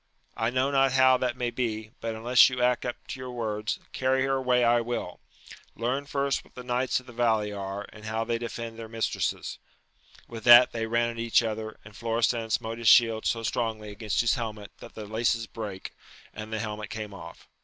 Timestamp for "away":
4.37-4.63